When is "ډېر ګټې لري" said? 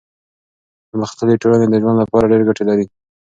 2.31-2.85